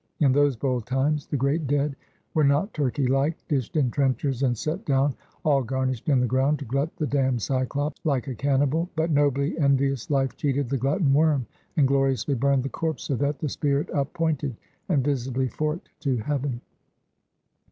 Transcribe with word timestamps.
in 0.19 0.31
those 0.31 0.55
bold 0.55 0.83
times, 0.87 1.27
the 1.27 1.37
great 1.37 1.67
dead 1.67 1.95
were 2.33 2.43
not, 2.43 2.73
turkey 2.73 3.05
like, 3.05 3.37
dished 3.47 3.75
in 3.75 3.91
trenchers, 3.91 4.41
and 4.41 4.57
set 4.57 4.83
down 4.83 5.13
all 5.45 5.61
garnished 5.61 6.09
in 6.09 6.19
the 6.19 6.25
ground, 6.25 6.57
to 6.57 6.65
glut 6.65 6.89
the 6.97 7.05
damned 7.05 7.39
Cyclop 7.39 7.93
like 8.03 8.27
a 8.27 8.33
cannibal; 8.33 8.89
but 8.95 9.11
nobly 9.11 9.55
envious 9.59 10.09
Life 10.09 10.35
cheated 10.35 10.69
the 10.69 10.77
glutton 10.79 11.13
worm, 11.13 11.45
and 11.77 11.87
gloriously 11.87 12.33
burned 12.33 12.63
the 12.63 12.69
corpse; 12.69 13.03
so 13.03 13.15
that 13.17 13.37
the 13.37 13.47
spirit 13.49 13.91
up 13.91 14.11
pointed, 14.13 14.55
and 14.89 15.03
visibly 15.03 15.47
forked 15.47 15.89
to 15.99 16.17
heaven! 16.17 16.61